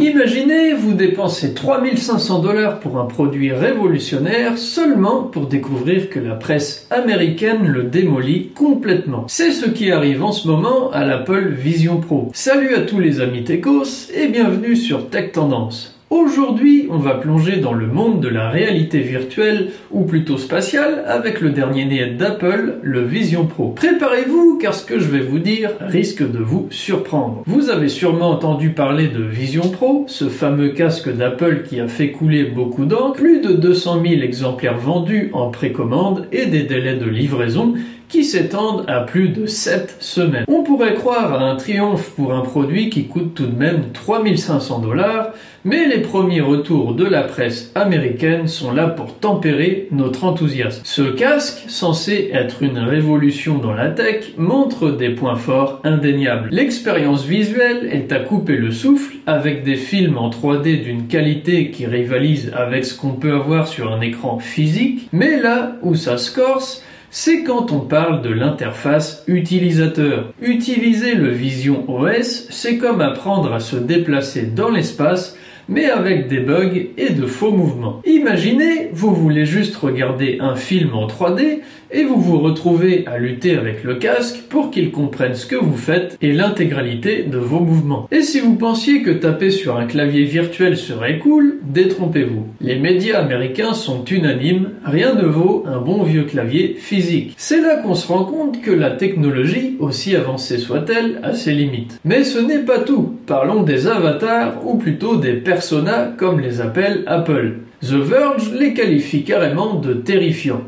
Imaginez, 0.00 0.74
vous 0.74 0.92
dépensez 0.92 1.54
3500 1.54 2.40
dollars 2.40 2.80
pour 2.80 2.98
un 2.98 3.04
produit 3.04 3.52
révolutionnaire 3.52 4.58
seulement 4.58 5.22
pour 5.22 5.46
découvrir 5.46 6.10
que 6.10 6.18
la 6.18 6.34
presse 6.34 6.88
américaine 6.90 7.66
le 7.68 7.84
démolit 7.84 8.48
complètement. 8.48 9.24
C'est 9.28 9.52
ce 9.52 9.66
qui 9.70 9.92
arrive 9.92 10.24
en 10.24 10.32
ce 10.32 10.48
moment 10.48 10.90
à 10.90 11.04
l'Apple 11.04 11.48
Vision 11.48 12.00
Pro. 12.00 12.30
Salut 12.34 12.74
à 12.74 12.80
tous 12.80 12.98
les 12.98 13.20
amis 13.20 13.44
techos 13.44 14.10
et 14.12 14.26
bienvenue 14.26 14.74
sur 14.74 15.08
Tech 15.10 15.30
Tendance. 15.32 15.93
Aujourd'hui, 16.14 16.86
on 16.92 16.98
va 16.98 17.14
plonger 17.14 17.56
dans 17.56 17.72
le 17.72 17.88
monde 17.88 18.20
de 18.20 18.28
la 18.28 18.48
réalité 18.48 19.00
virtuelle, 19.00 19.70
ou 19.90 20.04
plutôt 20.04 20.38
spatiale, 20.38 21.02
avec 21.08 21.40
le 21.40 21.50
dernier 21.50 21.86
né 21.86 22.06
d'Apple, 22.06 22.74
le 22.82 23.02
Vision 23.02 23.46
Pro. 23.46 23.70
Préparez-vous, 23.70 24.58
car 24.62 24.74
ce 24.74 24.86
que 24.86 25.00
je 25.00 25.08
vais 25.08 25.22
vous 25.22 25.40
dire 25.40 25.70
risque 25.80 26.22
de 26.22 26.38
vous 26.38 26.68
surprendre. 26.70 27.42
Vous 27.46 27.68
avez 27.68 27.88
sûrement 27.88 28.30
entendu 28.30 28.70
parler 28.70 29.08
de 29.08 29.24
Vision 29.24 29.68
Pro, 29.70 30.04
ce 30.06 30.28
fameux 30.28 30.68
casque 30.68 31.12
d'Apple 31.12 31.64
qui 31.68 31.80
a 31.80 31.88
fait 31.88 32.12
couler 32.12 32.44
beaucoup 32.44 32.84
d'encre, 32.84 33.14
plus 33.14 33.40
de 33.40 33.52
200 33.52 34.00
000 34.06 34.22
exemplaires 34.22 34.78
vendus 34.78 35.30
en 35.32 35.50
précommande 35.50 36.28
et 36.30 36.46
des 36.46 36.62
délais 36.62 36.94
de 36.94 37.06
livraison 37.10 37.74
qui 38.14 38.22
s'étendent 38.22 38.84
à 38.86 39.00
plus 39.00 39.30
de 39.30 39.46
7 39.46 39.96
semaines. 39.98 40.44
On 40.46 40.62
pourrait 40.62 40.94
croire 40.94 41.34
à 41.34 41.50
un 41.50 41.56
triomphe 41.56 42.10
pour 42.10 42.32
un 42.32 42.42
produit 42.42 42.88
qui 42.88 43.08
coûte 43.08 43.34
tout 43.34 43.46
de 43.46 43.58
même 43.58 43.86
3500 43.92 44.78
dollars, 44.78 45.32
mais 45.64 45.88
les 45.88 45.98
premiers 45.98 46.40
retours 46.40 46.94
de 46.94 47.04
la 47.04 47.22
presse 47.22 47.72
américaine 47.74 48.46
sont 48.46 48.72
là 48.72 48.86
pour 48.86 49.18
tempérer 49.18 49.88
notre 49.90 50.22
enthousiasme. 50.22 50.82
Ce 50.84 51.02
casque, 51.02 51.64
censé 51.66 52.30
être 52.32 52.62
une 52.62 52.78
révolution 52.78 53.58
dans 53.58 53.74
la 53.74 53.88
tech, 53.88 54.26
montre 54.36 54.90
des 54.90 55.10
points 55.10 55.34
forts 55.34 55.80
indéniables. 55.82 56.50
L'expérience 56.52 57.24
visuelle 57.24 57.88
est 57.90 58.12
à 58.12 58.20
couper 58.20 58.58
le 58.58 58.70
souffle 58.70 59.16
avec 59.26 59.64
des 59.64 59.74
films 59.74 60.18
en 60.18 60.30
3D 60.30 60.84
d'une 60.84 61.08
qualité 61.08 61.72
qui 61.72 61.86
rivalise 61.86 62.52
avec 62.54 62.84
ce 62.84 62.96
qu'on 62.96 63.14
peut 63.14 63.32
avoir 63.32 63.66
sur 63.66 63.92
un 63.92 64.00
écran 64.00 64.38
physique, 64.38 65.08
mais 65.10 65.40
là 65.40 65.72
où 65.82 65.96
ça 65.96 66.16
se 66.16 66.32
corse, 66.32 66.84
c'est 67.16 67.44
quand 67.44 67.70
on 67.70 67.78
parle 67.78 68.22
de 68.22 68.30
l'interface 68.30 69.22
utilisateur. 69.28 70.32
Utiliser 70.42 71.14
le 71.14 71.28
Vision 71.28 71.88
OS, 71.88 72.48
c'est 72.50 72.76
comme 72.76 73.00
apprendre 73.00 73.52
à 73.54 73.60
se 73.60 73.76
déplacer 73.76 74.42
dans 74.42 74.68
l'espace 74.68 75.36
mais 75.68 75.86
avec 75.86 76.28
des 76.28 76.40
bugs 76.40 76.88
et 76.96 77.10
de 77.10 77.26
faux 77.26 77.52
mouvements. 77.52 78.00
Imaginez, 78.04 78.90
vous 78.92 79.14
voulez 79.14 79.46
juste 79.46 79.76
regarder 79.76 80.38
un 80.40 80.56
film 80.56 80.94
en 80.94 81.06
3D 81.06 81.60
et 81.94 82.04
vous 82.04 82.20
vous 82.20 82.40
retrouvez 82.40 83.04
à 83.06 83.18
lutter 83.18 83.56
avec 83.56 83.84
le 83.84 83.94
casque 83.94 84.42
pour 84.48 84.70
qu'il 84.70 84.90
comprenne 84.90 85.34
ce 85.34 85.46
que 85.46 85.54
vous 85.54 85.76
faites 85.76 86.18
et 86.20 86.32
l'intégralité 86.32 87.22
de 87.22 87.38
vos 87.38 87.60
mouvements. 87.60 88.08
Et 88.10 88.22
si 88.22 88.40
vous 88.40 88.56
pensiez 88.56 89.02
que 89.02 89.10
taper 89.10 89.50
sur 89.50 89.76
un 89.76 89.86
clavier 89.86 90.24
virtuel 90.24 90.76
serait 90.76 91.18
cool, 91.18 91.60
détrompez-vous. 91.62 92.46
Les 92.60 92.76
médias 92.76 93.20
américains 93.20 93.74
sont 93.74 94.04
unanimes, 94.04 94.70
rien 94.84 95.14
ne 95.14 95.26
vaut 95.26 95.64
un 95.66 95.80
bon 95.80 96.02
vieux 96.02 96.24
clavier 96.24 96.76
physique. 96.78 97.34
C'est 97.36 97.60
là 97.60 97.76
qu'on 97.76 97.94
se 97.94 98.08
rend 98.08 98.24
compte 98.24 98.60
que 98.60 98.72
la 98.72 98.90
technologie, 98.90 99.76
aussi 99.78 100.16
avancée 100.16 100.58
soit-elle, 100.58 101.20
a 101.22 101.32
ses 101.34 101.52
limites. 101.52 102.00
Mais 102.04 102.24
ce 102.24 102.38
n'est 102.38 102.64
pas 102.64 102.80
tout. 102.80 103.14
Parlons 103.26 103.62
des 103.62 103.86
avatars 103.86 104.66
ou 104.66 104.76
plutôt 104.76 105.16
des 105.16 105.34
personas 105.54 106.08
comme 106.18 106.40
les 106.40 106.60
appelle 106.60 107.04
Apple. 107.06 107.58
The 107.80 107.92
Verge 107.92 108.50
les 108.50 108.74
qualifie 108.74 109.22
carrément 109.22 109.74
de 109.74 109.94
terrifiants 109.94 110.64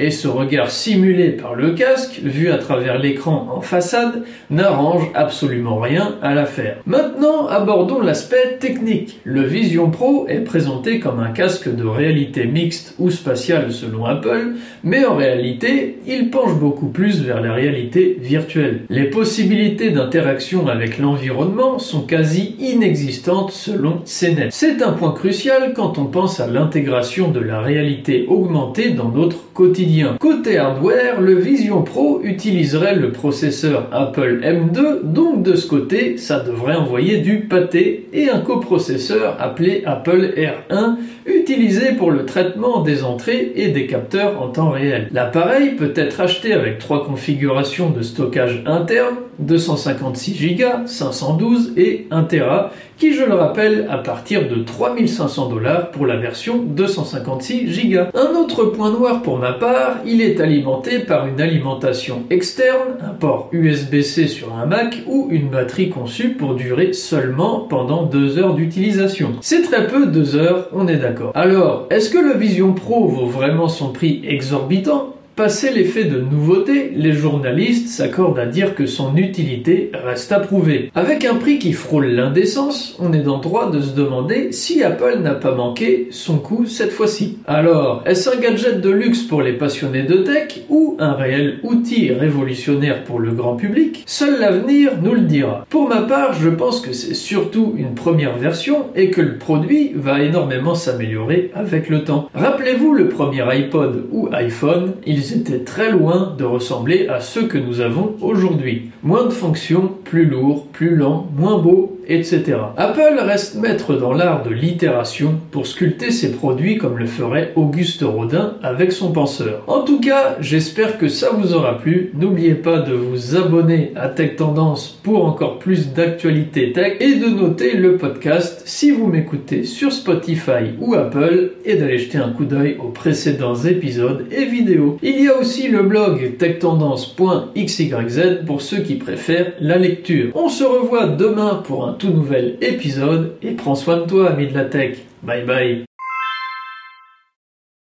et 0.00 0.10
ce 0.10 0.28
regard 0.28 0.70
simulé 0.70 1.28
par 1.28 1.54
le 1.54 1.72
casque, 1.72 2.20
vu 2.24 2.50
à 2.50 2.56
travers 2.56 2.98
l'écran 2.98 3.48
en 3.54 3.60
façade, 3.60 4.22
n'arrange 4.48 5.10
absolument 5.14 5.78
rien 5.78 6.16
à 6.22 6.34
l'affaire. 6.34 6.78
Maintenant, 6.86 7.46
abordons 7.48 8.00
l'aspect 8.00 8.56
technique. 8.58 9.20
Le 9.24 9.42
Vision 9.42 9.90
Pro 9.90 10.26
est 10.26 10.40
présenté 10.40 11.00
comme 11.00 11.20
un 11.20 11.32
casque 11.32 11.68
de 11.74 11.84
réalité 11.84 12.46
mixte 12.46 12.94
ou 12.98 13.10
spatiale 13.10 13.72
selon 13.72 14.06
Apple, 14.06 14.54
mais 14.84 15.04
en 15.04 15.16
réalité, 15.16 15.98
il 16.06 16.30
penche 16.30 16.54
beaucoup 16.54 16.88
plus 16.88 17.22
vers 17.22 17.42
la 17.42 17.52
réalité 17.52 18.16
virtuelle. 18.18 18.80
Les 18.88 19.04
possibilités 19.04 19.90
d'interaction 19.90 20.66
avec 20.66 20.98
l'environnement 20.98 21.78
sont 21.78 22.02
quasi 22.02 22.56
inexistantes 22.58 23.52
selon 23.52 24.00
CNET. 24.06 24.48
C'est 24.50 24.80
un 24.80 24.92
point 24.92 25.12
crucial 25.12 25.74
quand 25.76 25.98
on 25.98 26.06
pense 26.06 26.40
à 26.40 26.46
l'intégration 26.46 27.30
de 27.30 27.40
la 27.40 27.60
réalité 27.60 28.24
augmentée 28.28 28.92
dans 28.92 29.10
notre 29.10 29.52
quotidien. 29.52 29.89
Côté 30.18 30.58
hardware, 30.58 31.20
le 31.20 31.34
Vision 31.34 31.82
Pro 31.82 32.20
utiliserait 32.22 32.94
le 32.94 33.12
processeur 33.12 33.88
Apple 33.92 34.40
M2, 34.42 35.02
donc 35.02 35.42
de 35.42 35.54
ce 35.54 35.66
côté, 35.66 36.16
ça 36.18 36.40
devrait 36.40 36.76
envoyer 36.76 37.18
du 37.18 37.40
pâté, 37.40 38.08
et 38.12 38.28
un 38.28 38.40
coprocesseur 38.40 39.36
appelé 39.40 39.82
Apple 39.86 40.34
R1, 40.36 40.96
utilisé 41.26 41.92
pour 41.92 42.10
le 42.10 42.24
traitement 42.24 42.82
des 42.82 43.04
entrées 43.04 43.52
et 43.56 43.68
des 43.68 43.86
capteurs 43.86 44.40
en 44.40 44.48
temps 44.48 44.70
réel. 44.70 45.08
L'appareil 45.12 45.70
peut 45.70 45.92
être 45.96 46.20
acheté 46.20 46.52
avec 46.52 46.78
trois 46.78 47.04
configurations 47.04 47.90
de 47.90 48.02
stockage 48.02 48.62
interne, 48.66 49.16
256 49.38 50.56
Go, 50.56 50.64
512 50.86 51.72
et 51.76 52.06
1 52.10 52.24
Tera, 52.24 52.70
qui 52.98 53.14
je 53.14 53.24
le 53.24 53.34
rappelle 53.34 53.86
à 53.90 53.96
partir 53.98 54.48
de 54.48 54.62
3500 54.62 55.48
dollars 55.48 55.90
pour 55.90 56.06
la 56.06 56.16
version 56.16 56.58
256 56.58 57.88
Go. 57.88 58.00
Un 58.14 58.36
autre 58.36 58.64
point 58.66 58.90
noir 58.90 59.22
pour 59.22 59.38
ma 59.38 59.52
part, 59.52 59.69
il 60.06 60.20
est 60.20 60.40
alimenté 60.40 61.00
par 61.00 61.26
une 61.26 61.40
alimentation 61.40 62.22
externe, 62.30 62.98
un 63.02 63.14
port 63.14 63.48
USB-C 63.52 64.28
sur 64.28 64.54
un 64.54 64.66
Mac 64.66 65.02
ou 65.06 65.28
une 65.30 65.48
batterie 65.48 65.90
conçue 65.90 66.30
pour 66.30 66.54
durer 66.54 66.92
seulement 66.92 67.60
pendant 67.60 68.04
2 68.04 68.38
heures 68.38 68.54
d'utilisation. 68.54 69.32
C'est 69.40 69.62
très 69.62 69.86
peu 69.86 70.06
2 70.06 70.36
heures, 70.36 70.68
on 70.72 70.88
est 70.88 70.96
d'accord. 70.96 71.32
Alors, 71.34 71.86
est-ce 71.90 72.10
que 72.10 72.18
le 72.18 72.36
Vision 72.38 72.72
Pro 72.72 73.08
vaut 73.08 73.26
vraiment 73.26 73.68
son 73.68 73.92
prix 73.92 74.22
exorbitant? 74.26 75.14
Passé 75.36 75.70
l'effet 75.72 76.04
de 76.04 76.20
nouveauté, 76.20 76.92
les 76.94 77.12
journalistes 77.12 77.88
s'accordent 77.88 78.38
à 78.38 78.46
dire 78.46 78.74
que 78.74 78.84
son 78.84 79.16
utilité 79.16 79.90
reste 79.94 80.32
approuvée. 80.32 80.90
Avec 80.94 81.24
un 81.24 81.36
prix 81.36 81.58
qui 81.58 81.72
frôle 81.72 82.08
l'indécence, 82.08 82.96
on 82.98 83.12
est 83.14 83.22
dans 83.22 83.38
droit 83.38 83.70
de 83.70 83.80
se 83.80 83.94
demander 83.94 84.52
si 84.52 84.82
Apple 84.82 85.20
n'a 85.22 85.34
pas 85.34 85.54
manqué 85.54 86.08
son 86.10 86.36
coup 86.38 86.66
cette 86.66 86.92
fois-ci. 86.92 87.38
Alors, 87.46 88.02
est-ce 88.04 88.28
un 88.28 88.38
gadget 88.38 88.82
de 88.82 88.90
luxe 88.90 89.22
pour 89.22 89.40
les 89.40 89.54
passionnés 89.54 90.02
de 90.02 90.18
tech 90.18 90.60
ou 90.68 90.96
un 90.98 91.14
réel 91.14 91.60
outil 91.62 92.12
révolutionnaire 92.12 93.04
pour 93.04 93.18
le 93.18 93.30
grand 93.30 93.56
public? 93.56 94.02
Seul 94.06 94.40
l'avenir 94.40 94.92
nous 95.00 95.14
le 95.14 95.22
dira. 95.22 95.64
Pour 95.70 95.88
ma 95.88 96.02
part, 96.02 96.34
je 96.34 96.50
pense 96.50 96.80
que 96.80 96.92
c'est 96.92 97.14
surtout 97.14 97.74
une 97.78 97.94
première 97.94 98.36
version 98.36 98.86
et 98.94 99.10
que 99.10 99.22
le 99.22 99.38
produit 99.38 99.92
va 99.94 100.22
énormément 100.22 100.74
s'améliorer 100.74 101.50
avec 101.54 101.88
le 101.88 102.04
temps. 102.04 102.28
Rappelez-vous 102.34 102.92
le 102.92 103.08
premier 103.08 103.42
iPod 103.42 104.04
ou 104.12 104.28
iPhone, 104.32 104.92
ils 105.20 105.36
était 105.36 105.58
très 105.58 105.90
loin 105.90 106.34
de 106.38 106.44
ressembler 106.44 107.08
à 107.08 107.20
ceux 107.20 107.46
que 107.46 107.58
nous 107.58 107.80
avons 107.80 108.16
aujourd'hui. 108.22 108.90
Moins 109.02 109.24
de 109.24 109.30
fonctions, 109.30 109.90
plus 110.04 110.24
lourd, 110.24 110.66
plus 110.72 110.96
lent, 110.96 111.26
moins 111.36 111.58
beau, 111.58 112.00
etc. 112.08 112.56
Apple 112.76 113.18
reste 113.20 113.54
maître 113.56 113.94
dans 113.94 114.12
l'art 114.12 114.42
de 114.42 114.50
l'itération 114.50 115.34
pour 115.50 115.66
sculpter 115.66 116.10
ses 116.10 116.32
produits 116.32 116.78
comme 116.78 116.98
le 116.98 117.06
ferait 117.06 117.52
Auguste 117.54 118.02
Rodin 118.02 118.54
avec 118.62 118.92
son 118.92 119.12
penseur. 119.12 119.62
En 119.66 119.82
tout 119.82 120.00
cas, 120.00 120.36
j'espère 120.40 120.98
que 120.98 121.08
ça 121.08 121.30
vous 121.30 121.54
aura 121.54 121.78
plu. 121.78 122.10
N'oubliez 122.14 122.54
pas 122.54 122.80
de 122.80 122.94
vous 122.94 123.36
abonner 123.36 123.92
à 123.96 124.08
Tech 124.08 124.36
Tendance 124.36 124.98
pour 125.02 125.24
encore 125.24 125.58
plus 125.58 125.92
d'actualités 125.92 126.72
tech 126.72 126.96
et 127.00 127.14
de 127.16 127.28
noter 127.28 127.76
le 127.76 127.96
podcast 127.96 128.62
si 128.64 128.90
vous 128.90 129.06
m'écoutez 129.06 129.64
sur 129.64 129.92
Spotify 129.92 130.74
ou 130.80 130.94
Apple 130.94 131.52
et 131.64 131.76
d'aller 131.76 131.98
jeter 131.98 132.18
un 132.18 132.30
coup 132.30 132.44
d'œil 132.44 132.76
aux 132.82 132.88
précédents 132.88 133.54
épisodes 133.54 134.26
et 134.32 134.46
vidéos. 134.46 134.98
Il 135.12 135.24
y 135.24 135.28
a 135.28 135.36
aussi 135.36 135.66
le 135.66 135.82
blog 135.82 136.36
techtendance.xyz 136.38 138.44
pour 138.46 138.62
ceux 138.62 138.78
qui 138.78 138.94
préfèrent 138.94 139.54
la 139.58 139.76
lecture. 139.76 140.30
On 140.36 140.48
se 140.48 140.62
revoit 140.62 141.08
demain 141.08 141.64
pour 141.66 141.88
un 141.88 141.94
tout 141.94 142.10
nouvel 142.10 142.58
épisode 142.60 143.34
et 143.42 143.50
prends 143.50 143.74
soin 143.74 143.96
de 143.96 144.06
toi, 144.06 144.30
ami 144.30 144.46
de 144.46 144.54
la 144.54 144.66
tech. 144.66 144.98
Bye 145.24 145.44
bye. 145.44 145.89